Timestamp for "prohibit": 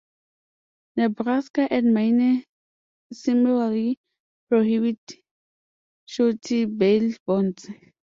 4.49-4.97